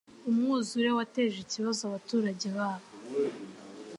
[0.29, 2.87] Umwuzure wateje ikibazo abaturage babo.